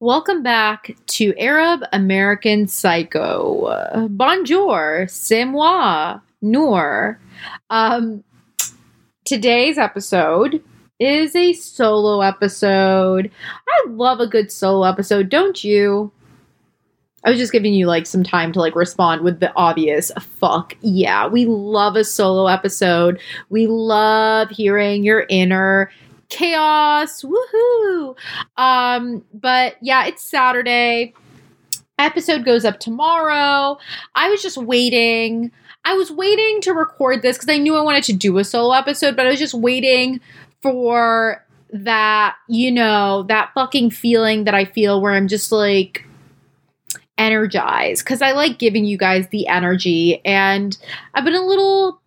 [0.00, 4.08] Welcome back to Arab American Psycho.
[4.10, 7.18] Bonjour, c'est moi, Noor.
[7.70, 8.22] Um,
[9.24, 10.62] today's episode
[11.00, 13.30] is a solo episode.
[13.66, 16.12] I love a good solo episode, don't you?
[17.24, 20.76] I was just giving you like some time to like respond with the obvious fuck
[20.82, 21.26] yeah.
[21.26, 23.18] We love a solo episode.
[23.48, 25.90] We love hearing your inner
[26.28, 27.22] chaos.
[27.22, 28.16] Woohoo!
[28.56, 31.14] Um, but yeah, it's Saturday.
[31.98, 33.78] Episode goes up tomorrow.
[34.14, 35.50] I was just waiting.
[35.84, 38.74] I was waiting to record this because I knew I wanted to do a solo
[38.74, 40.20] episode, but I was just waiting
[40.60, 46.06] for that, you know, that fucking feeling that I feel where I'm just like
[47.18, 50.76] energized because I like giving you guys the energy and
[51.14, 52.00] I've been a little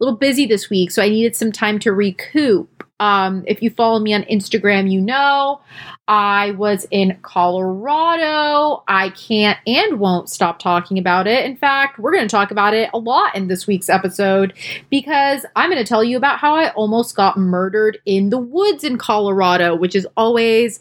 [0.00, 3.98] little busy this week so I needed some time to recoup um, if you follow
[3.98, 5.60] me on Instagram, you know
[6.06, 8.84] I was in Colorado.
[8.86, 11.44] I can't and won't stop talking about it.
[11.44, 14.52] In fact, we're going to talk about it a lot in this week's episode
[14.90, 18.84] because I'm going to tell you about how I almost got murdered in the woods
[18.84, 20.80] in Colorado, which is always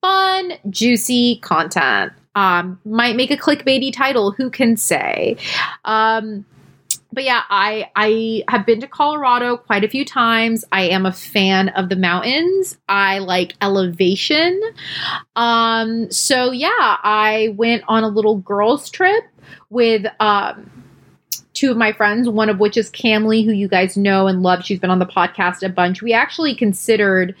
[0.00, 2.12] fun, juicy content.
[2.34, 5.36] Um, might make a clickbaity title, who can say?
[5.84, 6.44] Um,
[7.16, 10.66] but yeah, I I have been to Colorado quite a few times.
[10.70, 12.76] I am a fan of the mountains.
[12.90, 14.60] I like elevation.
[15.34, 19.24] Um so yeah, I went on a little girls trip
[19.70, 20.70] with um
[21.54, 24.62] two of my friends, one of which is Camly, who you guys know and love.
[24.62, 26.02] She's been on the podcast a bunch.
[26.02, 27.34] We actually considered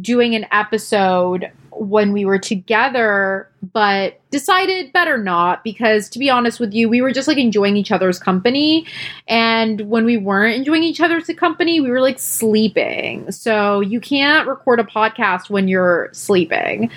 [0.00, 6.60] doing an episode when we were together, but decided better not because to be honest
[6.60, 8.86] with you, we were just like enjoying each other's company.
[9.26, 13.30] And when we weren't enjoying each other's company, we were like sleeping.
[13.32, 16.90] So you can't record a podcast when you're sleeping.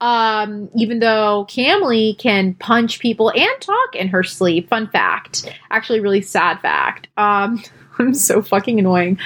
[0.00, 4.68] Um, even though Camly can punch people and talk in her sleep.
[4.68, 5.50] Fun fact.
[5.70, 7.08] Actually, really sad fact.
[7.16, 7.62] Um,
[7.98, 9.18] I'm so fucking annoying.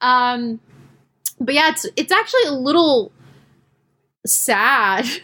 [0.00, 0.60] Um,
[1.40, 3.10] but yeah, it's it's actually a little
[4.26, 5.06] sad.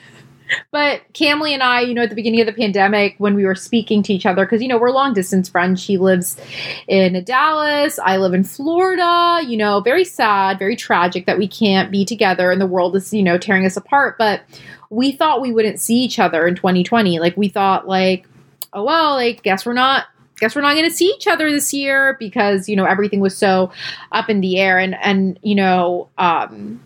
[0.70, 3.54] But Camly and I, you know, at the beginning of the pandemic, when we were
[3.54, 5.82] speaking to each other, because, you know, we're long distance friends.
[5.82, 6.38] She lives
[6.86, 7.98] in Dallas.
[7.98, 9.40] I live in Florida.
[9.46, 13.12] You know, very sad, very tragic that we can't be together and the world is,
[13.12, 14.16] you know, tearing us apart.
[14.18, 14.42] But
[14.90, 17.18] we thought we wouldn't see each other in 2020.
[17.18, 18.26] Like, we thought, like,
[18.72, 20.06] oh, well, like, guess we're not
[20.40, 23.36] guess we're not going to see each other this year because you know everything was
[23.36, 23.72] so
[24.12, 26.80] up in the air and and you know um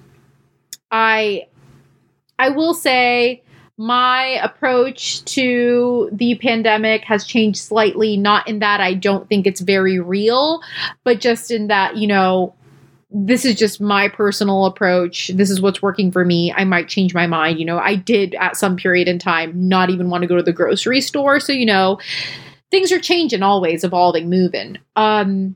[0.91, 1.47] i
[2.42, 3.44] I will say
[3.78, 9.60] my approach to the pandemic has changed slightly, not in that I don't think it's
[9.60, 10.60] very real,
[11.04, 12.53] but just in that, you know,
[13.12, 15.28] this is just my personal approach.
[15.28, 16.53] This is what's working for me.
[16.53, 17.60] I might change my mind.
[17.60, 20.42] You know, I did at some period in time not even want to go to
[20.42, 21.38] the grocery store.
[21.38, 22.00] So, you know,
[22.72, 24.78] things are changing, always evolving, moving.
[24.97, 25.54] Um,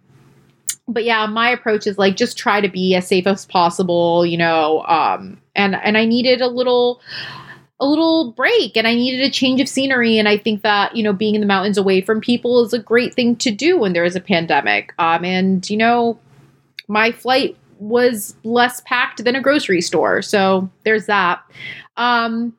[0.88, 4.36] but yeah, my approach is like just try to be as safe as possible, you
[4.36, 7.00] know, um, and and I needed a little
[7.78, 10.18] a little break and I needed a change of scenery.
[10.18, 12.78] And I think that, you know, being in the mountains away from people is a
[12.78, 14.94] great thing to do when there is a pandemic.
[14.98, 16.18] Um, and, you know,
[16.88, 20.22] my flight was less packed than a grocery store.
[20.22, 21.42] So there's that.
[21.98, 22.56] Um,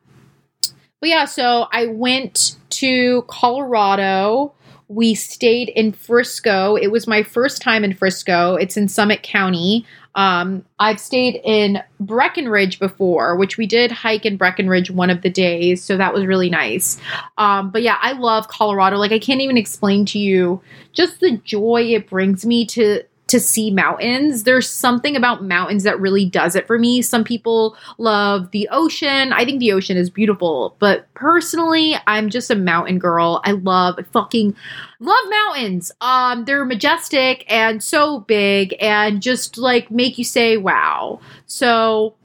[0.99, 4.53] but yeah, so I went to Colorado
[4.89, 6.75] we stayed in Frisco.
[6.75, 8.55] It was my first time in Frisco.
[8.55, 9.85] It's in Summit County.
[10.15, 15.29] Um, I've stayed in Breckenridge before, which we did hike in Breckenridge one of the
[15.29, 16.99] days, so that was really nice.
[17.37, 18.97] Um, but yeah, I love Colorado.
[18.97, 20.61] Like I can't even explain to you
[20.93, 24.43] just the joy it brings me to to see mountains.
[24.43, 27.01] There's something about mountains that really does it for me.
[27.01, 29.33] Some people love the ocean.
[29.33, 33.41] I think the ocean is beautiful, but personally, I'm just a mountain girl.
[33.43, 34.55] I love fucking
[34.99, 35.91] love mountains.
[36.01, 41.19] Um they're majestic and so big and just like make you say wow.
[41.45, 42.15] So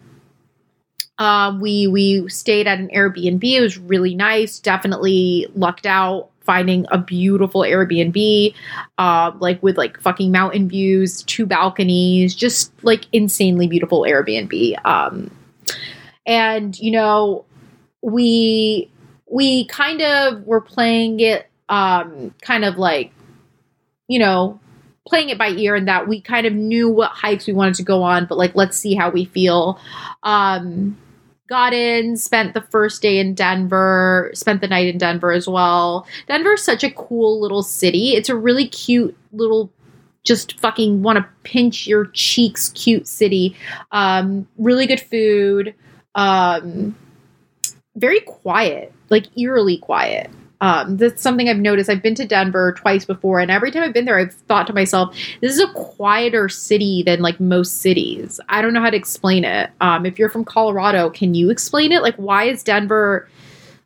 [1.19, 3.45] uh, we we stayed at an Airbnb.
[3.45, 4.59] It was really nice.
[4.59, 8.55] Definitely lucked out finding a beautiful Airbnb,
[8.99, 14.85] uh, like with like fucking mountain views, two balconies, just like insanely beautiful Airbnb.
[14.85, 15.31] Um,
[16.27, 17.45] and you know,
[18.03, 18.91] we
[19.31, 23.13] we kind of were playing it, um, kind of like,
[24.09, 24.61] you know,
[25.07, 27.83] playing it by ear, and that we kind of knew what hikes we wanted to
[27.83, 29.81] go on, but like, let's see how we feel.
[30.23, 30.99] Um,
[31.49, 36.07] got in, spent the first day in Denver, spent the night in Denver as well.
[36.27, 38.15] Denver's such a cool little city.
[38.15, 39.73] It's a really cute little
[40.25, 43.57] just fucking want to pinch your cheeks cute city.
[43.91, 45.75] Um, really good food.
[46.15, 46.97] Um,
[47.97, 50.31] very quiet, like eerily quiet.
[50.63, 51.91] Um, that's something I've noticed.
[51.91, 54.73] I've been to Denver twice before, and every time I've been there, I've thought to
[54.73, 58.41] myself, this is a quieter city than like most cities.
[58.49, 59.71] I don't know how to explain it.
[59.81, 62.01] Um, if you're from Colorado, can you explain it?
[62.01, 63.29] Like, why is Denver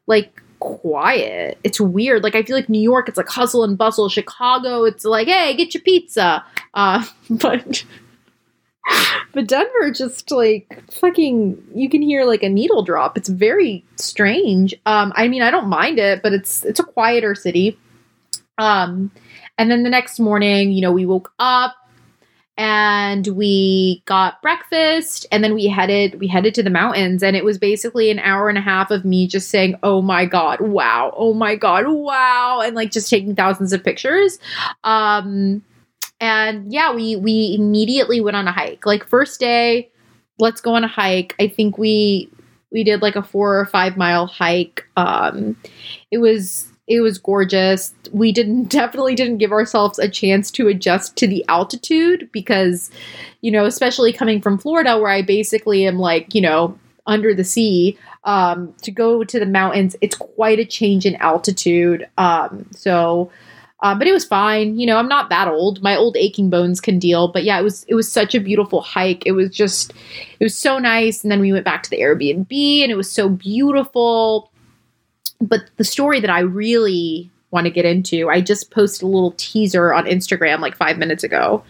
[0.07, 1.59] like quiet?
[1.65, 2.23] It's weird.
[2.23, 4.11] Like, I feel like New York, it's like hustle and bustle.
[4.11, 6.45] Chicago, it's like, hey, get your pizza.
[6.75, 7.85] Uh, but
[9.33, 13.17] but Denver just like fucking you can hear like a needle drop.
[13.17, 14.75] It's very strange.
[14.87, 17.79] Um I mean I don't mind it, but it's it's a quieter city.
[18.59, 19.11] Um
[19.59, 21.75] and then the next morning, you know, we woke up
[22.59, 27.45] and we got breakfast and then we headed we headed to the mountains and it
[27.45, 31.13] was basically an hour and a half of me just saying oh my god wow
[31.17, 34.39] oh my god wow and like just taking thousands of pictures
[34.85, 35.63] um
[36.21, 38.87] and yeah, we we immediately went on a hike.
[38.87, 39.91] Like first day,
[40.39, 41.35] let's go on a hike.
[41.39, 42.31] I think we
[42.71, 44.87] we did like a 4 or 5 mile hike.
[44.97, 45.57] Um
[46.11, 47.93] it was it was gorgeous.
[48.13, 52.91] We didn't definitely didn't give ourselves a chance to adjust to the altitude because
[53.43, 57.45] you know, especially coming from Florida where I basically am like, you know, under the
[57.45, 62.09] sea um to go to the mountains, it's quite a change in altitude.
[62.17, 63.31] Um so
[63.83, 64.79] uh, but it was fine.
[64.79, 65.83] You know, I'm not that old.
[65.83, 67.29] My old aching bones can deal.
[67.29, 69.25] But yeah, it was it was such a beautiful hike.
[69.27, 69.93] It was just
[70.41, 71.23] it was so nice.
[71.23, 74.51] And then we went back to the Airbnb and it was so beautiful.
[75.41, 79.35] But the story that I really want to get into, I just posted a little
[79.37, 81.63] teaser on Instagram like five minutes ago.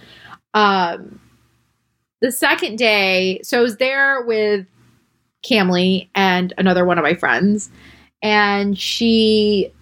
[0.55, 1.21] Um,
[2.21, 4.67] the second day, so I was there with
[5.45, 7.69] Camly and another one of my friends,
[8.23, 9.73] and she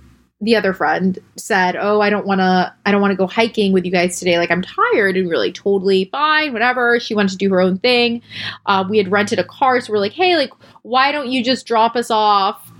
[0.44, 3.73] the other friend said, "Oh, I don't want to I don't want to go hiking
[3.73, 4.38] with you guys today.
[4.38, 7.00] Like I'm tired." And really totally fine, whatever.
[7.00, 8.23] She wanted to do her own thing.
[8.67, 10.52] Uh, we had rented a car, so we're like, "Hey, like
[10.82, 12.70] why don't you just drop us off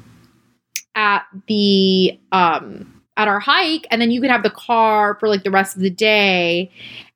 [0.95, 5.43] at the um at our hike and then you can have the car for like
[5.43, 6.71] the rest of the day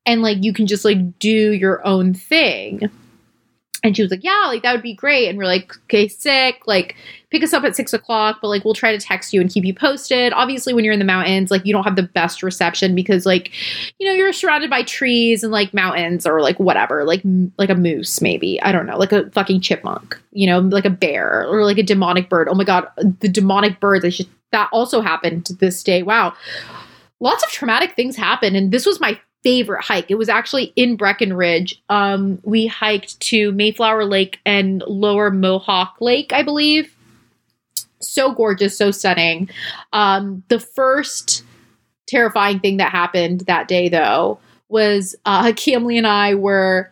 [0.06, 2.90] and like you can just like do your own thing."
[3.88, 5.28] And she was like, Yeah, like that would be great.
[5.28, 6.62] And we're like, Okay, sick.
[6.66, 6.94] Like,
[7.30, 9.64] pick us up at six o'clock, but like we'll try to text you and keep
[9.64, 10.32] you posted.
[10.32, 13.50] Obviously, when you're in the mountains, like you don't have the best reception because like,
[13.98, 17.22] you know, you're surrounded by trees and like mountains or like whatever, like
[17.58, 18.60] like a moose, maybe.
[18.62, 21.82] I don't know, like a fucking chipmunk, you know, like a bear or like a
[21.82, 22.48] demonic bird.
[22.48, 22.88] Oh my god,
[23.20, 24.04] the demonic birds.
[24.04, 26.02] I should that also happened this day.
[26.02, 26.34] Wow.
[27.20, 28.54] Lots of traumatic things happen.
[28.54, 30.10] And this was my favorite hike.
[30.10, 31.82] It was actually in Breckenridge.
[31.88, 36.94] Um, we hiked to Mayflower Lake and Lower Mohawk Lake, I believe.
[38.02, 39.48] So gorgeous, so stunning.
[39.94, 41.44] Um, the first
[42.06, 46.90] terrifying thing that happened that day, though, was uh, Camly and I were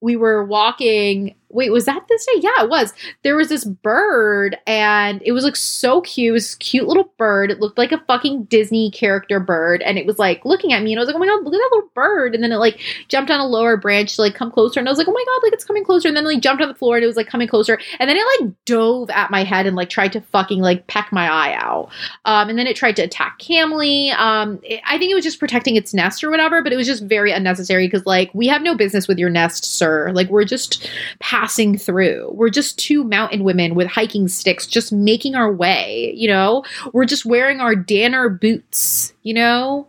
[0.00, 2.40] we were walking wait, was that this day?
[2.40, 2.92] Yeah, it was.
[3.22, 6.30] There was this bird and it was like so cute.
[6.30, 7.50] It was cute little bird.
[7.50, 9.80] It looked like a fucking Disney character bird.
[9.82, 11.54] And it was like looking at me and I was like, oh my God, look
[11.54, 12.34] at that little bird.
[12.34, 14.80] And then it like jumped on a lower branch to like come closer.
[14.80, 16.08] And I was like, oh my God, like it's coming closer.
[16.08, 17.78] And then like jumped on the floor and it was like coming closer.
[18.00, 21.12] And then it like dove at my head and like tried to fucking like peck
[21.12, 21.90] my eye out.
[22.24, 24.12] Um, and then it tried to attack Camly.
[24.14, 26.86] Um, it, I think it was just protecting its nest or whatever, but it was
[26.86, 30.10] just very unnecessary because like we have no business with your nest, sir.
[30.12, 30.90] Like we're just
[31.20, 31.43] passing
[31.78, 32.30] through.
[32.32, 36.64] We're just two mountain women with hiking sticks just making our way, you know?
[36.92, 39.88] We're just wearing our Danner boots, you know?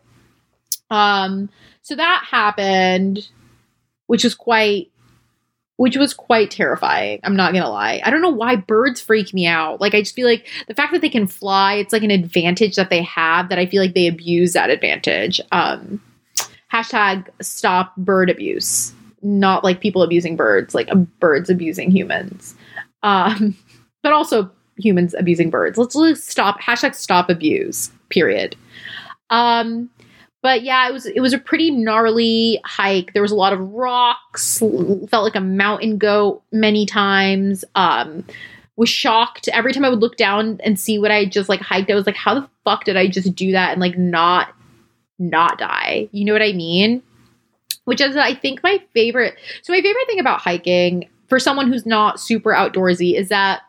[0.89, 1.49] Um
[1.81, 3.27] so that happened
[4.07, 4.91] which was quite
[5.77, 7.19] which was quite terrifying.
[7.23, 8.01] I'm not gonna lie.
[8.03, 9.81] I don't know why birds freak me out.
[9.81, 12.77] Like I just feel like the fact that they can fly, it's like an advantage
[12.77, 15.41] that they have that I feel like they abuse that advantage.
[15.51, 16.01] Um,
[16.71, 18.94] hashtag stop bird abuse
[19.25, 20.89] not like people abusing birds, like
[21.19, 22.55] birds abusing humans.
[23.03, 23.57] Um,
[24.03, 25.77] but also humans abusing birds.
[25.77, 27.91] Let's, let's stop hashtag stop abuse.
[28.09, 28.55] Period.
[29.29, 29.89] Um,
[30.43, 33.13] but yeah, it was it was a pretty gnarly hike.
[33.13, 34.59] There was a lot of rocks.
[34.59, 37.65] Felt like a mountain goat many times.
[37.73, 38.23] Um,
[38.75, 41.89] was shocked every time I would look down and see what I just like hiked.
[41.89, 44.53] I was like, how the fuck did I just do that and like not
[45.17, 46.09] not die?
[46.11, 47.01] You know what I mean?
[47.85, 49.35] Which is I think my favorite.
[49.61, 53.61] So my favorite thing about hiking for someone who's not super outdoorsy is that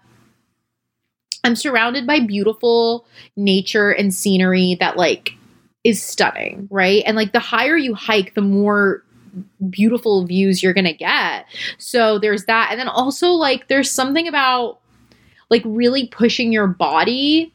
[1.44, 3.06] I'm surrounded by beautiful
[3.36, 5.32] nature and scenery that like
[5.84, 7.04] is stunning, right?
[7.06, 9.04] And like the higher you hike, the more
[9.70, 11.46] beautiful views you're going to get.
[11.78, 12.68] So there's that.
[12.70, 14.80] And then also like there's something about
[15.50, 17.54] like really pushing your body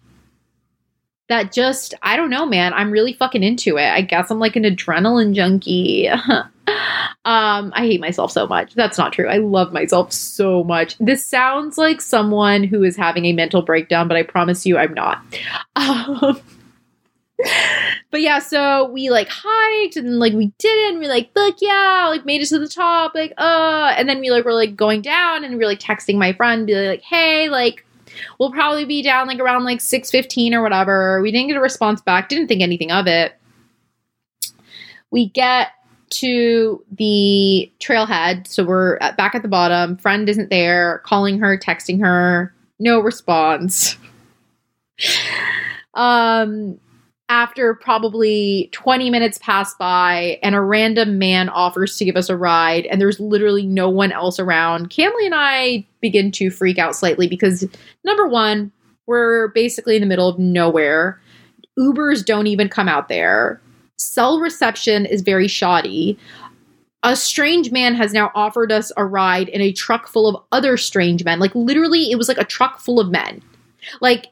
[1.32, 2.74] that just I don't know, man.
[2.74, 3.90] I'm really fucking into it.
[3.90, 6.10] I guess I'm like an adrenaline junkie.
[7.24, 8.74] Um, I hate myself so much.
[8.74, 9.28] That's not true.
[9.28, 10.98] I love myself so much.
[10.98, 14.94] This sounds like someone who is having a mental breakdown, but I promise you I'm
[14.94, 15.22] not.
[15.76, 16.40] Um,
[18.12, 21.58] but yeah, so we like hiked and like we did it and we like, look,
[21.60, 24.76] yeah, like made it to the top, like, uh, and then we like were like
[24.76, 27.86] going down and we are like texting my friend, be like, hey, like,
[28.40, 31.22] we'll probably be down like around like 6.15 or whatever.
[31.22, 33.38] We didn't get a response back, didn't think anything of it.
[35.12, 35.70] We get
[36.12, 39.98] to the trailhead, so we're at, back at the bottom.
[39.98, 43.98] Friend isn't there, calling her, texting her, no response.
[45.94, 46.80] um
[47.32, 52.36] after probably 20 minutes pass by and a random man offers to give us a
[52.36, 56.94] ride and there's literally no one else around, Camly and I begin to freak out
[56.94, 57.66] slightly because
[58.04, 58.70] number one,
[59.08, 61.22] we're basically in the middle of nowhere.
[61.80, 63.62] Ubers don't even come out there.
[63.98, 66.20] Cell reception is very shoddy.
[67.04, 70.76] A strange man has now offered us a ride in a truck full of other
[70.76, 71.40] strange men.
[71.40, 73.42] Like literally, it was like a truck full of men.
[74.02, 74.28] Like,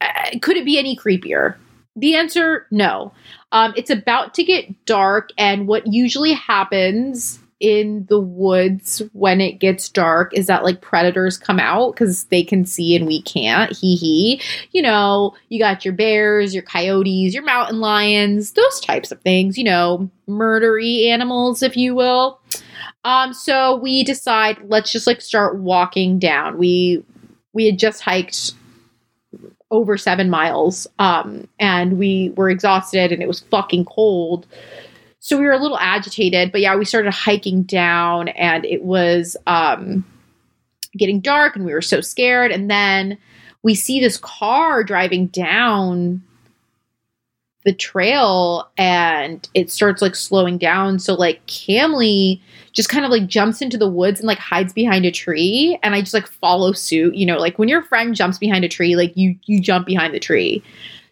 [0.00, 1.56] uh, could it be any creepier?
[1.96, 3.12] The answer no.
[3.52, 9.60] Um, it's about to get dark, and what usually happens in the woods when it
[9.60, 13.72] gets dark is that like predators come out because they can see and we can't.
[13.72, 14.42] Hee hee.
[14.72, 19.56] You know, you got your bears, your coyotes, your mountain lions, those types of things,
[19.56, 22.40] you know, murdery animals, if you will.
[23.04, 26.58] Um, so we decide let's just like start walking down.
[26.58, 27.04] We
[27.52, 28.54] we had just hiked
[29.72, 30.86] over seven miles.
[31.00, 34.46] Um, and we were exhausted and it was fucking cold.
[35.18, 39.36] So we were a little agitated, but yeah, we started hiking down and it was
[39.46, 40.04] um,
[40.96, 42.52] getting dark and we were so scared.
[42.52, 43.18] And then
[43.62, 46.22] we see this car driving down
[47.64, 50.98] the trail and it starts like slowing down.
[50.98, 52.40] So like Camly
[52.72, 55.94] just kind of like jumps into the woods and like hides behind a tree and
[55.94, 57.14] I just like follow suit.
[57.14, 60.14] You know, like when your friend jumps behind a tree, like you you jump behind
[60.14, 60.62] the tree.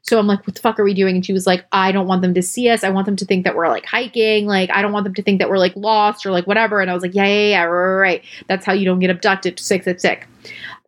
[0.02, 1.16] So I'm like, what the fuck are we doing?
[1.16, 2.82] And she was like, I don't want them to see us.
[2.82, 4.46] I want them to think that we're like hiking.
[4.46, 6.80] Like, I don't want them to think that we're like lost or like whatever.
[6.80, 8.24] And I was like, yeah, yeah, yeah, right, right.
[8.48, 9.60] That's how you don't get abducted.
[9.60, 10.26] Sick, sick, sick.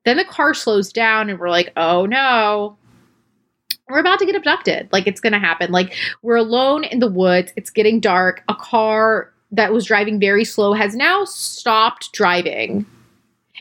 [0.04, 2.76] Then the car slows down and we're like, oh no,
[3.88, 4.88] we're about to get abducted.
[4.92, 5.70] Like it's going to happen.
[5.70, 7.52] Like we're alone in the woods.
[7.56, 8.42] It's getting dark.
[8.48, 12.86] A car that was driving very slow has now stopped driving.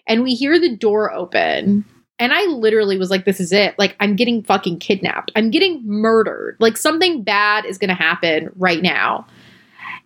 [0.08, 1.86] And we hear the door open.
[2.18, 3.78] And I literally was like, this is it.
[3.80, 5.32] Like, I'm getting fucking kidnapped.
[5.36, 6.56] I'm getting murdered.
[6.60, 9.26] Like, something bad is going to happen right now.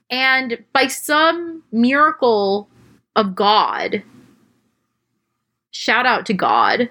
[0.10, 2.70] And by some miracle
[3.18, 4.02] of God,
[5.72, 6.90] shout out to God,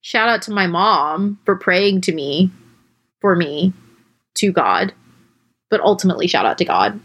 [0.00, 2.50] shout out to my mom for praying to me,
[3.20, 3.72] for me,
[4.34, 4.92] to God,
[5.68, 7.00] but ultimately shout out to God.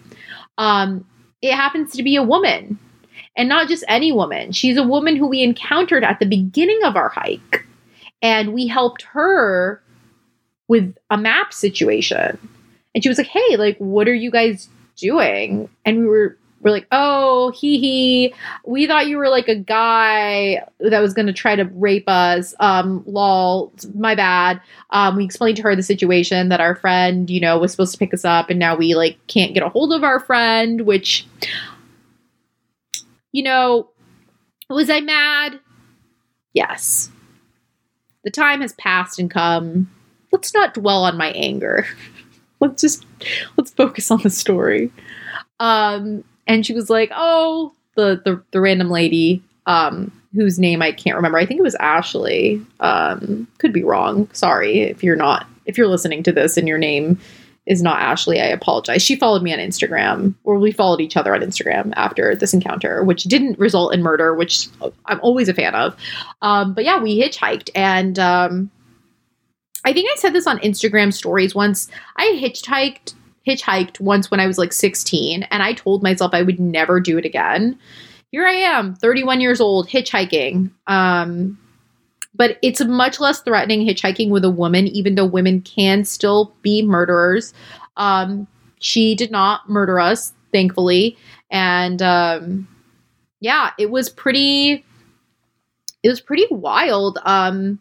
[0.57, 1.05] Um,
[1.41, 2.79] it happens to be a woman.
[3.37, 4.53] And not just any woman.
[4.53, 7.65] She's a woman who we encountered at the beginning of our hike.
[8.21, 9.81] And we helped her
[10.69, 12.37] with a map situation.
[12.93, 15.69] And she was like, Hey, like, what are you guys doing?
[15.83, 18.33] And we were we're like, oh, hee hee.
[18.65, 22.55] We thought you were like a guy that was going to try to rape us.
[22.59, 24.59] Um, lol, my bad.
[24.89, 27.99] Um, we explained to her the situation that our friend, you know, was supposed to
[27.99, 30.81] pick us up, and now we like can't get a hold of our friend.
[30.81, 31.27] Which,
[33.31, 33.89] you know,
[34.67, 35.59] was I mad?
[36.55, 37.11] Yes.
[38.23, 39.91] The time has passed and come.
[40.31, 41.85] Let's not dwell on my anger.
[42.59, 43.05] let's just
[43.55, 44.91] let's focus on the story.
[45.59, 50.91] Um, and she was like, "Oh, the the, the random lady um, whose name I
[50.91, 51.37] can't remember.
[51.37, 52.61] I think it was Ashley.
[52.79, 54.29] Um, could be wrong.
[54.33, 57.19] Sorry if you're not if you're listening to this and your name
[57.65, 58.39] is not Ashley.
[58.39, 59.01] I apologize.
[59.01, 63.03] She followed me on Instagram, or we followed each other on Instagram after this encounter,
[63.03, 64.67] which didn't result in murder, which
[65.05, 65.95] I'm always a fan of.
[66.43, 68.69] Um, but yeah, we hitchhiked, and um,
[69.83, 71.89] I think I said this on Instagram stories once.
[72.17, 73.15] I hitchhiked
[73.47, 77.17] hitchhiked once when I was like 16, and I told myself I would never do
[77.17, 77.77] it again.
[78.31, 80.71] Here I am, 31 years old, hitchhiking.
[80.87, 81.57] Um,
[82.33, 86.83] but it's much less threatening hitchhiking with a woman, even though women can still be
[86.83, 87.53] murderers.
[87.97, 88.47] Um,
[88.79, 91.17] she did not murder us, thankfully.
[91.49, 92.67] And um,
[93.39, 94.83] yeah, it was pretty.
[96.03, 97.17] It was pretty wild.
[97.23, 97.79] Um,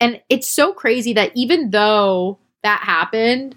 [0.00, 3.54] and it's so crazy that even though that happened,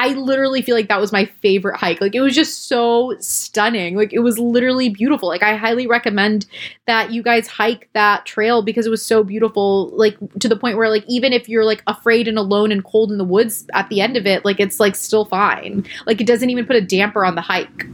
[0.00, 2.00] I literally feel like that was my favorite hike.
[2.00, 3.96] Like it was just so stunning.
[3.96, 5.28] Like it was literally beautiful.
[5.28, 6.46] Like I highly recommend
[6.86, 9.90] that you guys hike that trail because it was so beautiful.
[9.92, 13.12] Like to the point where like even if you're like afraid and alone and cold
[13.12, 15.84] in the woods at the end of it, like it's like still fine.
[16.06, 17.84] Like it doesn't even put a damper on the hike.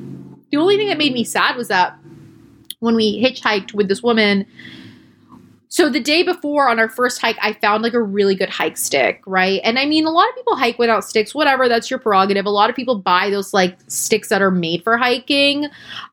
[0.53, 1.99] the only thing that made me sad was that
[2.79, 4.47] when we hitchhiked with this woman,
[5.77, 8.79] so the day before on our first hike, I found like a really good hike
[8.79, 9.61] stick, right?
[9.63, 12.47] And I mean, a lot of people hike without sticks, whatever, that's your prerogative.
[12.47, 15.67] A lot of people buy those like sticks that are made for hiking.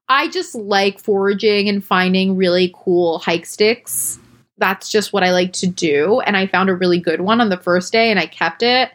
[0.09, 4.19] I just like foraging and finding really cool hike sticks.
[4.57, 6.19] That's just what I like to do.
[6.19, 8.91] And I found a really good one on the first day and I kept it.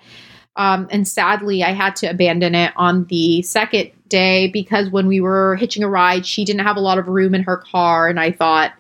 [0.57, 5.23] Um, and sadly, I had to abandon it on the second day because when we
[5.23, 8.07] were hitching a ride, she didn't have a lot of room in her car.
[8.07, 8.75] And I thought,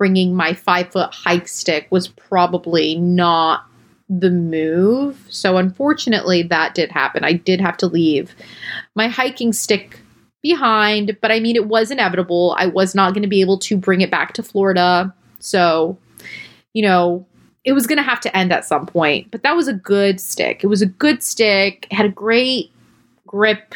[0.00, 3.66] bringing my five foot hike stick was probably not
[4.08, 5.26] the move.
[5.28, 7.22] So, unfortunately, that did happen.
[7.22, 8.34] I did have to leave
[8.94, 10.00] my hiking stick
[10.40, 12.56] behind, but I mean, it was inevitable.
[12.58, 15.14] I was not going to be able to bring it back to Florida.
[15.38, 15.98] So,
[16.72, 17.26] you know,
[17.64, 19.30] it was going to have to end at some point.
[19.30, 20.64] But that was a good stick.
[20.64, 22.72] It was a good stick, it had a great
[23.26, 23.74] grip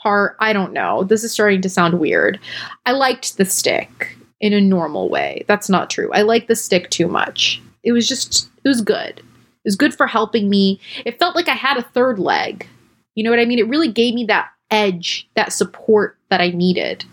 [0.00, 0.36] part.
[0.38, 1.02] I don't know.
[1.02, 2.38] This is starting to sound weird.
[2.86, 5.42] I liked the stick in a normal way.
[5.48, 6.12] That's not true.
[6.12, 7.62] I like the stick too much.
[7.82, 9.18] It was just, it was good.
[9.18, 10.78] It was good for helping me.
[11.06, 12.68] It felt like I had a third leg.
[13.14, 13.58] You know what I mean?
[13.58, 17.06] It really gave me that edge, that support that I needed.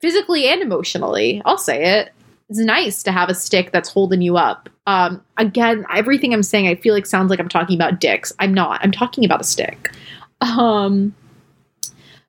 [0.00, 2.10] Physically and emotionally, I'll say it.
[2.48, 4.70] It's nice to have a stick that's holding you up.
[4.86, 8.32] Um, again, everything I'm saying, I feel like sounds like I'm talking about dicks.
[8.38, 8.80] I'm not.
[8.82, 9.90] I'm talking about a stick.
[10.40, 11.14] Um,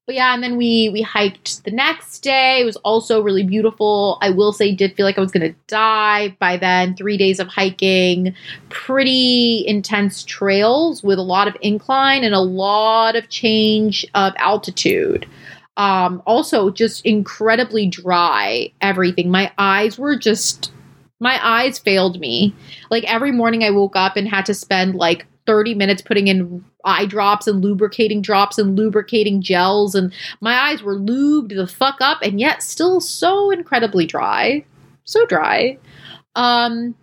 [0.08, 2.62] but yeah, and then we we hiked the next day.
[2.62, 4.18] It was also really beautiful.
[4.22, 6.96] I will say, did feel like I was gonna die by then.
[6.96, 8.34] Three days of hiking,
[8.70, 15.28] pretty intense trails with a lot of incline and a lot of change of altitude.
[15.76, 18.72] Um, also, just incredibly dry.
[18.80, 19.30] Everything.
[19.30, 20.72] My eyes were just
[21.20, 22.56] my eyes failed me.
[22.90, 26.64] Like every morning I woke up and had to spend like 30 minutes putting in
[26.88, 31.98] eye drops and lubricating drops and lubricating gels and my eyes were lubed the fuck
[32.00, 34.64] up and yet still so incredibly dry
[35.04, 35.78] so dry.
[36.36, 36.96] Um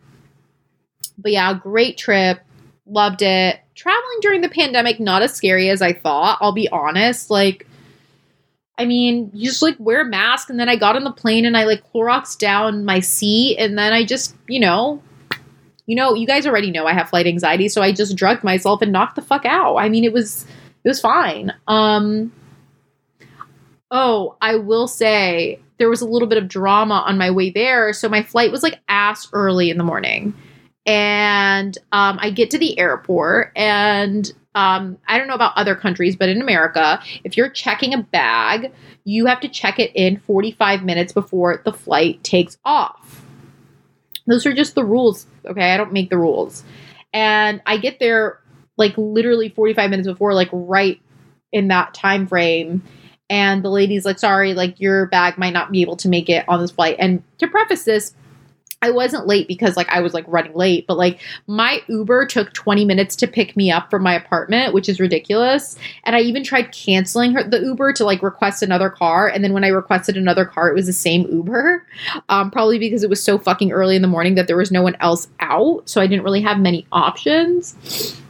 [1.18, 2.40] but yeah great trip.
[2.86, 3.60] Loved it.
[3.74, 7.30] Traveling during the pandemic not as scary as i thought i'll be honest.
[7.30, 7.66] Like
[8.76, 11.44] I mean, you just like wear a mask, and then I got on the plane
[11.44, 15.00] and I like Clorox down my seat, and then I just, you know,
[15.86, 18.82] you know, you guys already know I have flight anxiety, so I just drugged myself
[18.82, 19.76] and knocked the fuck out.
[19.76, 20.46] I mean, it was
[20.84, 21.52] it was fine.
[21.66, 22.32] Um
[23.90, 27.92] Oh, I will say there was a little bit of drama on my way there,
[27.92, 30.34] so my flight was like ass early in the morning.
[30.86, 36.16] And um, I get to the airport, and um, I don't know about other countries,
[36.16, 38.72] but in America, if you're checking a bag,
[39.04, 43.22] you have to check it in 45 minutes before the flight takes off.
[44.26, 45.26] Those are just the rules.
[45.46, 45.72] Okay.
[45.72, 46.64] I don't make the rules.
[47.12, 48.40] And I get there
[48.76, 51.00] like literally 45 minutes before, like right
[51.52, 52.82] in that time frame.
[53.30, 56.44] And the lady's like, sorry, like your bag might not be able to make it
[56.48, 56.96] on this flight.
[56.98, 58.14] And to preface this,
[58.82, 62.52] I wasn't late because like I was like running late, but like my Uber took
[62.52, 65.76] 20 minutes to pick me up from my apartment, which is ridiculous.
[66.04, 69.28] And I even tried canceling her the Uber to like request another car.
[69.28, 71.86] And then when I requested another car, it was the same Uber.
[72.28, 74.82] Um, probably because it was so fucking early in the morning that there was no
[74.82, 75.88] one else out.
[75.88, 78.20] So I didn't really have many options.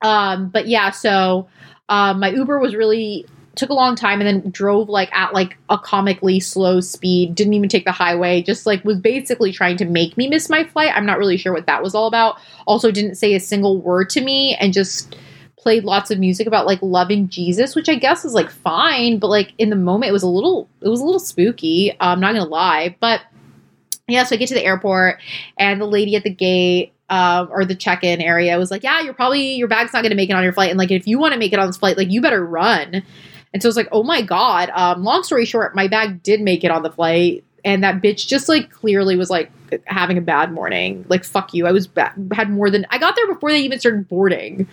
[0.00, 1.48] Um, but yeah, so
[1.88, 5.56] um, my Uber was really took a long time and then drove like at like
[5.68, 9.84] a comically slow speed didn't even take the highway just like was basically trying to
[9.84, 10.92] make me miss my flight.
[10.94, 12.38] I'm not really sure what that was all about.
[12.66, 15.16] Also didn't say a single word to me and just
[15.56, 19.28] played lots of music about like loving jesus which i guess is like fine but
[19.28, 22.34] like in the moment it was a little it was a little spooky i'm not
[22.34, 22.94] gonna lie.
[23.00, 23.22] But
[24.06, 25.20] yeah so i get to the airport
[25.56, 29.14] and the lady at the gate uh, or the check-in area was like, "Yeah, you're
[29.14, 31.18] probably your bag's not going to make it on your flight, and like if you
[31.18, 33.02] want to make it on this flight, like you better run."
[33.54, 34.68] And so it's like, oh my God.
[34.74, 37.44] Um, long story short, my bag did make it on the flight.
[37.64, 39.50] And that bitch just like clearly was like
[39.86, 41.06] having a bad morning.
[41.08, 41.66] Like, fuck you.
[41.66, 44.68] I was ba- had more than I got there before they even started boarding.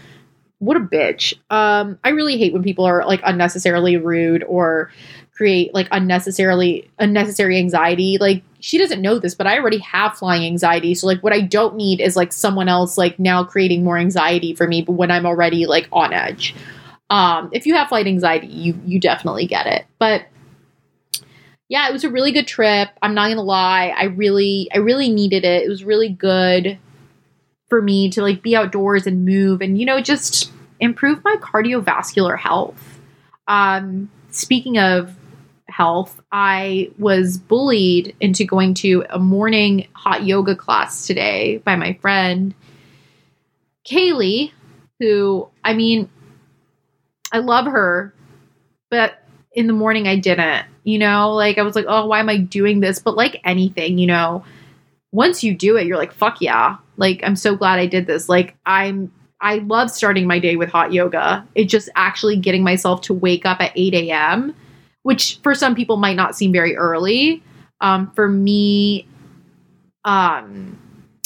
[0.57, 1.35] What a bitch.
[1.49, 4.91] Um, I really hate when people are like unnecessarily rude or
[5.31, 8.17] create like unnecessarily unnecessary anxiety.
[8.19, 10.95] Like she doesn't know this, but I already have flying anxiety.
[10.95, 14.53] So like what I don't need is like someone else like now creating more anxiety
[14.53, 16.53] for me, but when I'm already like on edge.
[17.11, 19.85] Um, if you have flight anxiety, you you definitely get it.
[19.99, 20.23] But
[21.67, 22.87] yeah, it was a really good trip.
[23.01, 23.93] I'm not gonna lie.
[23.95, 25.63] I really I really needed it.
[25.63, 26.79] It was really good
[27.67, 32.39] for me to like be outdoors and move and you know just improve my cardiovascular
[32.39, 33.01] health.
[33.45, 35.13] Um, speaking of
[35.67, 41.91] health, I was bullied into going to a morning hot yoga class today by my
[42.01, 42.55] friend
[43.85, 44.51] Kaylee,
[45.01, 46.09] who I mean
[47.31, 48.13] I love her,
[48.89, 50.65] but in the morning I didn't.
[50.83, 52.99] You know, like I was like, oh, why am I doing this?
[52.99, 54.43] But like anything, you know,
[55.11, 56.77] once you do it, you're like, fuck yeah.
[56.97, 58.29] Like, I'm so glad I did this.
[58.29, 61.45] Like, I'm, I love starting my day with hot yoga.
[61.55, 64.55] It's just actually getting myself to wake up at 8 a.m.,
[65.03, 67.43] which for some people might not seem very early.
[67.81, 69.07] Um, for me,
[70.05, 70.77] um,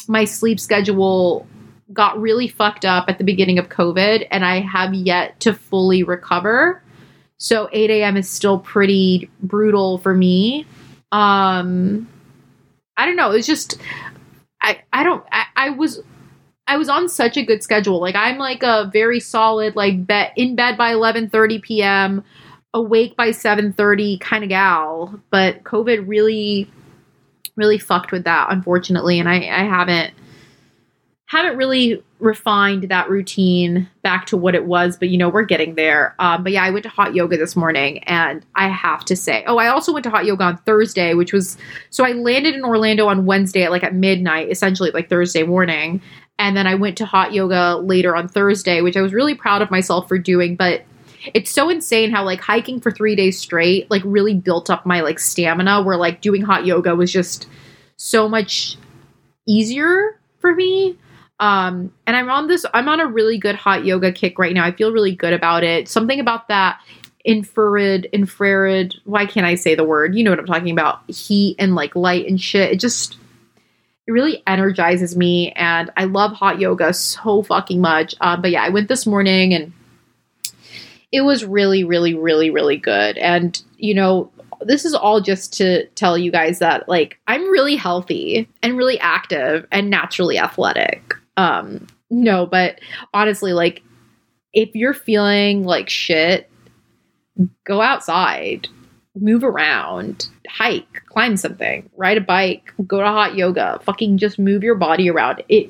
[0.08, 1.48] my sleep schedule
[1.94, 6.04] got really fucked up at the beginning of COVID, and I have yet to fully
[6.04, 6.82] recover.
[7.38, 8.18] So 8 a.m.
[8.18, 10.66] is still pretty brutal for me.
[11.12, 12.08] Um,
[12.98, 13.32] I don't know.
[13.32, 13.80] It's just
[14.62, 16.02] I I don't I, I was
[16.68, 18.00] I was on such a good schedule.
[18.00, 22.24] Like I'm like a very solid like bet in bed by 11:30 p.m.,
[22.74, 26.72] awake by 7:30 kind of gal, but COVID really
[27.56, 30.14] really fucked with that unfortunately and I I haven't
[31.28, 35.76] haven't really refined that routine back to what it was, but you know, we're getting
[35.76, 36.16] there.
[36.20, 39.44] Um, but yeah, I went to hot yoga this morning and I have to say,
[39.48, 41.58] oh, I also went to hot yoga on Thursday, which was
[41.90, 46.02] so I landed in Orlando on Wednesday at like at midnight, essentially like Thursday morning.
[46.38, 49.62] And then I went to hot yoga later on Thursday, which I was really proud
[49.62, 50.56] of myself for doing.
[50.56, 50.84] But
[51.34, 55.02] it's so insane how like hiking for three days straight, like really built up my
[55.02, 57.48] like stamina where like doing hot yoga was just
[57.98, 58.78] so much
[59.48, 60.98] easier for me
[61.40, 64.66] um, and I'm on this, I'm on a really good hot yoga kick right now.
[64.66, 65.88] I feel really good about it.
[65.90, 66.80] Something about that
[67.26, 70.16] infrared, infrared, why can't I say the word?
[70.16, 71.10] You know what I'm talking about.
[71.10, 72.72] Heat and like light and shit.
[72.72, 73.18] It just,
[74.08, 75.52] it really energizes me.
[75.54, 78.16] And I love hot yoga so fucking much.
[78.22, 79.74] Um, but yeah, I went this morning and
[81.12, 83.18] it was really, really, really, really good.
[83.18, 87.76] And, you know, this is all just to tell you guys that like I'm really
[87.76, 91.16] healthy and really active and naturally athletic.
[91.38, 92.80] Um, no, but
[93.14, 93.84] honestly, like
[94.54, 96.50] if you're feeling like shit,
[97.66, 98.68] go outside,
[99.16, 104.64] move around, hike, climb something, ride a bike, go to hot yoga, fucking just move
[104.64, 105.44] your body around.
[105.50, 105.70] It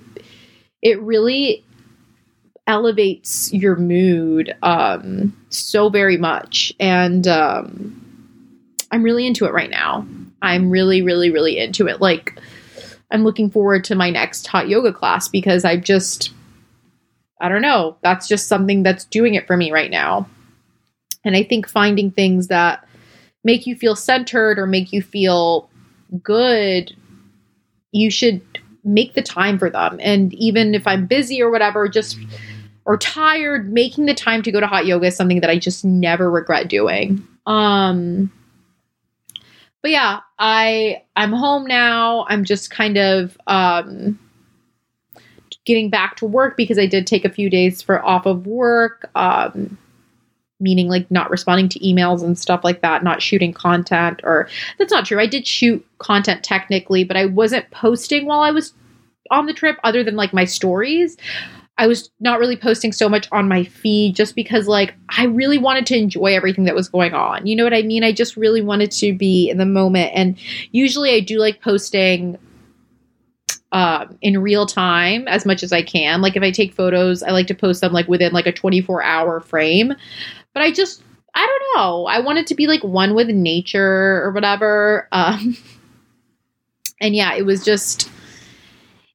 [0.81, 1.63] it really
[2.67, 8.01] elevates your mood um so very much and um
[8.91, 10.07] I'm really into it right now.
[10.41, 12.01] I'm really really really into it.
[12.01, 12.39] Like
[13.15, 16.33] I'm looking forward to my next hot yoga class because I just,
[17.39, 20.29] I don't know, that's just something that's doing it for me right now.
[21.23, 22.85] And I think finding things that
[23.45, 25.69] make you feel centered or make you feel
[26.21, 26.93] good,
[27.93, 28.41] you should
[28.83, 29.97] make the time for them.
[30.01, 32.19] And even if I'm busy or whatever, just
[32.83, 35.85] or tired, making the time to go to hot yoga is something that I just
[35.85, 37.25] never regret doing.
[37.45, 38.29] Um
[39.85, 42.25] but yeah, I I'm home now.
[42.27, 44.17] I'm just kind of um
[45.63, 49.11] getting back to work because I did take a few days for off of work.
[49.13, 49.77] Um
[50.59, 54.91] meaning like not responding to emails and stuff like that, not shooting content or that's
[54.91, 55.19] not true.
[55.19, 58.73] I did shoot content technically, but I wasn't posting while I was
[59.29, 61.15] on the trip other than like my stories.
[61.77, 65.57] I was not really posting so much on my feed just because, like, I really
[65.57, 67.45] wanted to enjoy everything that was going on.
[67.45, 68.03] You know what I mean?
[68.03, 70.11] I just really wanted to be in the moment.
[70.15, 70.37] And
[70.71, 72.37] usually I do like posting
[73.73, 76.21] um, in real time as much as I can.
[76.21, 79.03] Like, if I take photos, I like to post them like within like a 24
[79.03, 79.93] hour frame.
[80.53, 82.05] But I just, I don't know.
[82.05, 85.09] I wanted to be like one with nature or whatever.
[85.11, 85.57] Um,
[87.01, 88.09] and yeah, it was just,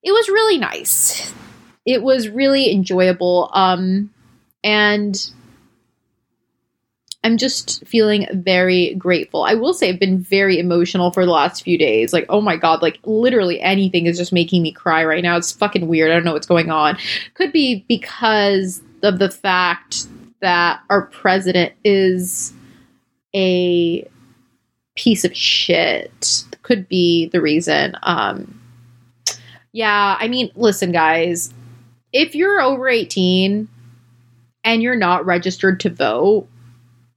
[0.03, 1.33] it was really nice
[1.85, 3.51] it was really enjoyable.
[3.53, 4.11] Um,
[4.63, 5.31] and
[7.23, 9.43] I'm just feeling very grateful.
[9.43, 12.13] I will say I've been very emotional for the last few days.
[12.13, 15.37] Like, oh my God, like literally anything is just making me cry right now.
[15.37, 16.11] It's fucking weird.
[16.11, 16.97] I don't know what's going on.
[17.35, 20.07] Could be because of the fact
[20.41, 22.55] that our president is
[23.35, 24.09] a
[24.97, 26.45] piece of shit.
[26.63, 27.97] Could be the reason.
[28.03, 28.61] Um,
[29.73, 31.53] yeah, I mean, listen, guys,
[32.13, 33.69] if you're over 18
[34.65, 36.49] and you're not registered to vote,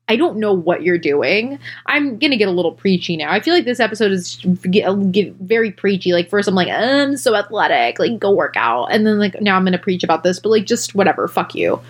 [0.10, 1.60] I don't know what you're doing.
[1.86, 3.32] I'm gonna get a little preachy now.
[3.32, 4.36] I feel like this episode is
[4.70, 6.12] get, get very preachy.
[6.12, 9.56] Like first, I'm like, I'm so athletic, like go work out, and then like now
[9.56, 10.40] I'm gonna preach about this.
[10.40, 11.82] But like, just whatever, fuck you.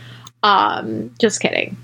[0.44, 1.76] Um, just kidding.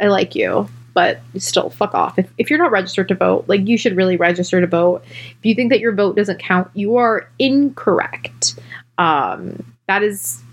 [0.00, 2.18] I like you, but still, fuck off.
[2.18, 5.04] If if you're not registered to vote, like you should really register to vote.
[5.04, 8.58] If you think that your vote doesn't count, you are incorrect.
[8.96, 10.43] Um, that is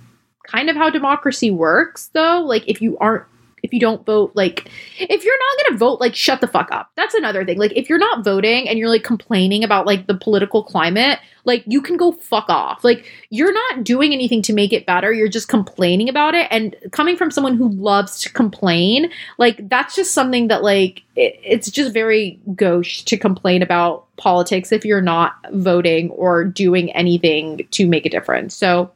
[0.52, 3.26] kind of how democracy works though like if you aren't
[3.64, 6.90] if you don't vote, like if you're not gonna vote, like shut the fuck up.
[6.96, 7.58] That's another thing.
[7.58, 11.64] Like if you're not voting and you're like complaining about like the political climate, like
[11.68, 12.84] you can go fuck off.
[12.84, 15.14] Like you're not doing anything to make it better.
[15.14, 16.48] You're just complaining about it.
[16.50, 21.40] And coming from someone who loves to complain, like that's just something that like it,
[21.44, 27.68] it's just very gauche to complain about politics if you're not voting or doing anything
[27.72, 28.56] to make a difference.
[28.56, 28.92] So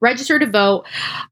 [0.00, 0.84] register to vote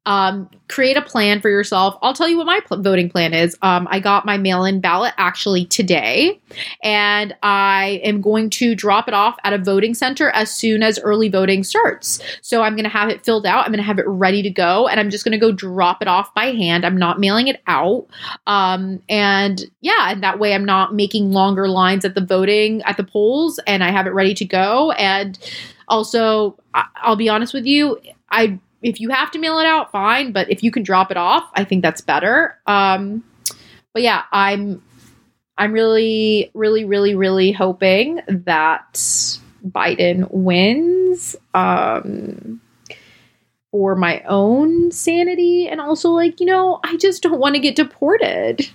[0.07, 1.97] um, create a plan for yourself.
[2.01, 3.57] I'll tell you what my pl- voting plan is.
[3.63, 6.41] Um, i got my mail-in ballot actually today
[6.83, 10.99] and i am going to drop it off at a voting center as soon as
[11.01, 12.21] early voting starts.
[12.41, 13.65] So i'm going to have it filled out.
[13.65, 16.01] I'm going to have it ready to go and i'm just going to go drop
[16.01, 16.87] it off by hand.
[16.87, 18.07] I'm not mailing it out.
[18.47, 22.97] Um, and yeah and that way i'm not making longer lines at the voting at
[22.97, 24.93] the polls and i have it ready to go.
[24.93, 25.39] And
[25.87, 27.99] also i'll be honest with you
[28.35, 30.33] I if you have to mail it out, fine.
[30.33, 32.59] But if you can drop it off, I think that's better.
[32.67, 33.25] Um,
[33.93, 34.83] but yeah, I'm
[35.57, 38.95] I'm really, really, really, really hoping that
[39.65, 41.37] Biden wins.
[41.55, 42.61] Um,
[43.71, 47.75] for my own sanity and also like you know i just don't want to get
[47.75, 48.71] deported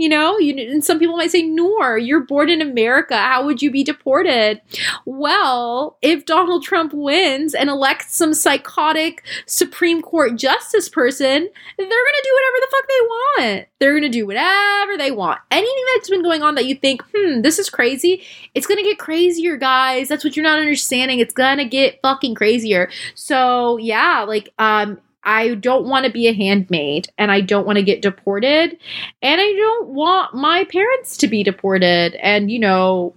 [0.00, 3.14] you know, you, and some people might say, Noor, you're born in America.
[3.18, 4.62] How would you be deported?
[5.04, 11.88] Well, if Donald Trump wins and elects some psychotic Supreme Court justice person, they're going
[11.88, 13.66] to do whatever the fuck they want.
[13.78, 15.40] They're going to do whatever they want.
[15.50, 18.22] Anything that's been going on that you think, hmm, this is crazy,
[18.54, 20.08] it's going to get crazier, guys.
[20.08, 21.18] That's what you're not understanding.
[21.18, 22.88] It's going to get fucking crazier.
[23.14, 27.76] So, yeah, like, um, I don't want to be a handmaid and I don't want
[27.76, 28.78] to get deported
[29.22, 33.14] and I don't want my parents to be deported and you know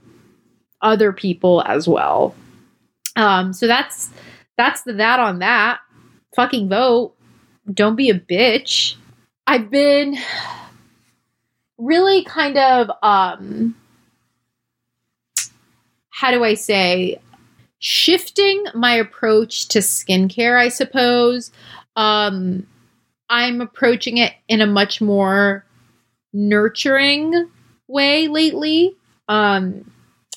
[0.82, 2.36] other people as well.
[3.16, 4.10] Um so that's
[4.58, 5.80] that's the that on that.
[6.36, 7.16] Fucking vote.
[7.72, 8.96] Don't be a bitch.
[9.48, 10.18] I've been
[11.78, 13.76] really kind of um
[16.10, 17.20] how do I say
[17.80, 21.52] shifting my approach to skincare, I suppose
[21.96, 22.68] um,
[23.30, 25.66] I'm approaching it in a much more
[26.34, 27.50] nurturing
[27.88, 28.96] way lately.
[29.28, 29.92] Um,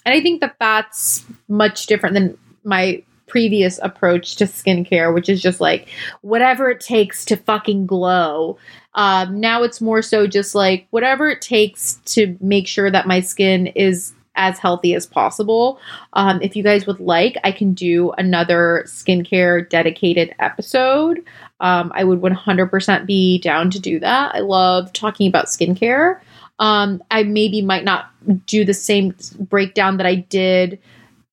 [0.04, 5.42] and I think that that's much different than my previous approach to skincare, which is
[5.42, 5.88] just like
[6.22, 8.56] whatever it takes to fucking glow.
[8.94, 13.20] Um, now it's more so just like whatever it takes to make sure that my
[13.20, 15.80] skin is as healthy as possible.
[16.12, 21.20] Um, if you guys would like, I can do another skincare dedicated episode.
[21.60, 24.34] Um, I would 100% be down to do that.
[24.34, 26.20] I love talking about skincare.
[26.58, 28.10] Um, I maybe might not
[28.46, 30.78] do the same breakdown that I did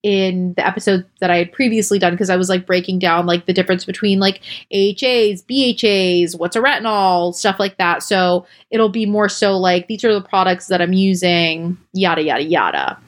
[0.04, 3.46] in the episode that I had previously done because I was like breaking down like
[3.46, 4.42] the difference between like
[4.74, 8.04] AHAs, BHAs, what's a retinol, stuff like that.
[8.04, 12.44] So it'll be more so like these are the products that I'm using, yada yada
[12.44, 13.00] yada.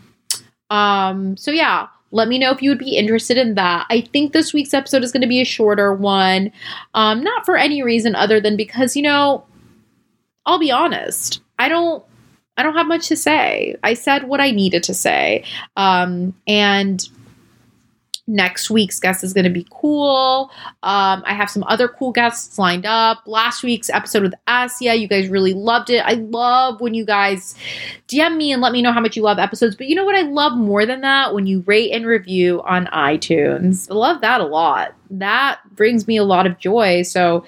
[0.70, 3.86] Um, so yeah, let me know if you would be interested in that.
[3.90, 6.50] I think this week's episode is going to be a shorter one.
[6.94, 9.46] Um, not for any reason other than because, you know,
[10.46, 11.42] I'll be honest.
[11.60, 12.04] I don't
[12.58, 13.76] I don't have much to say.
[13.84, 15.44] I said what I needed to say.
[15.76, 17.06] Um, and
[18.28, 20.50] next week's guest is going to be cool.
[20.82, 23.22] Um, I have some other cool guests lined up.
[23.26, 26.00] Last week's episode with Asia, you guys really loved it.
[26.00, 27.56] I love when you guys
[28.08, 29.76] DM me and let me know how much you love episodes.
[29.76, 31.34] But you know what I love more than that?
[31.34, 33.90] When you rate and review on iTunes.
[33.92, 34.96] I love that a lot.
[35.12, 37.04] That brings me a lot of joy.
[37.04, 37.46] So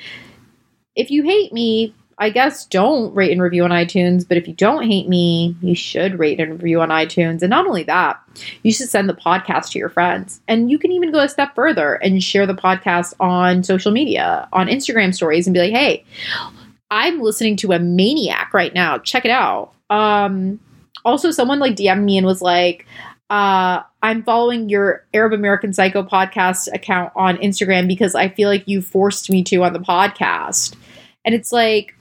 [0.96, 4.54] if you hate me, I guess don't rate and review on iTunes, but if you
[4.56, 7.44] don't hate me, you should rate and review on iTunes.
[7.44, 8.20] And not only that,
[8.64, 10.42] you should send the podcast to your friends.
[10.48, 14.50] And you can even go a step further and share the podcast on social media,
[14.52, 16.06] on Instagram stories, and be like, hey,
[16.90, 18.98] I'm listening to a maniac right now.
[18.98, 19.74] Check it out.
[19.92, 20.60] Um,
[21.06, 22.88] also, someone like DM'd me and was like,
[23.30, 28.68] uh, I'm following your Arab American Psycho podcast account on Instagram because I feel like
[28.68, 30.76] you forced me to on the podcast.
[31.24, 31.94] And it's like,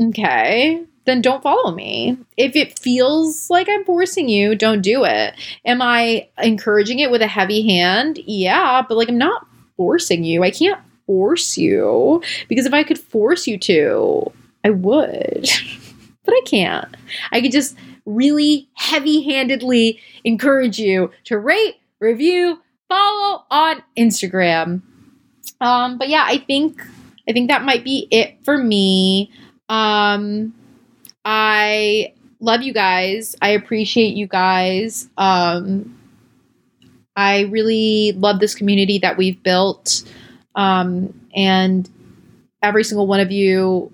[0.00, 2.18] okay, then don't follow me.
[2.36, 5.34] If it feels like I'm forcing you, don't do it.
[5.64, 8.18] Am I encouraging it with a heavy hand?
[8.26, 10.42] Yeah, but like I'm not forcing you.
[10.42, 14.30] I can't force you because if I could force you to,
[14.64, 15.48] I would.
[16.24, 16.94] but I can't.
[17.32, 24.82] I could just really heavy handedly encourage you to rate, review, follow on Instagram.
[25.60, 26.82] Um, but yeah, I think
[27.28, 29.30] I think that might be it for me.
[29.68, 30.54] Um,
[31.24, 33.36] I love you guys.
[33.42, 35.08] I appreciate you guys.
[35.18, 35.98] Um,
[37.16, 40.04] I really love this community that we've built.
[40.54, 41.88] Um, and
[42.62, 43.92] every single one of you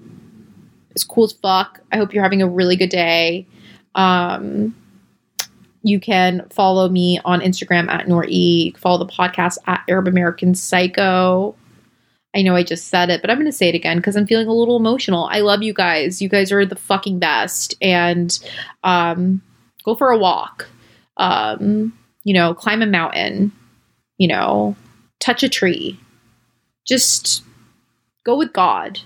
[0.94, 1.80] is cool as fuck.
[1.90, 3.46] I hope you're having a really good day.
[3.94, 4.74] Um,
[5.82, 8.72] you can follow me on Instagram at Nor E.
[8.78, 11.54] Follow the podcast at Arab American Psycho.
[12.34, 14.26] I know I just said it, but I'm going to say it again because I'm
[14.26, 15.26] feeling a little emotional.
[15.30, 16.20] I love you guys.
[16.20, 17.74] You guys are the fucking best.
[17.80, 18.36] And
[18.82, 19.40] um,
[19.84, 20.68] go for a walk.
[21.16, 23.52] Um, you know, climb a mountain.
[24.18, 24.76] You know,
[25.20, 26.00] touch a tree.
[26.84, 27.44] Just
[28.24, 29.00] go with God.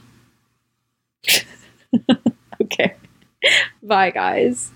[2.62, 2.96] okay.
[3.82, 4.72] Bye, guys.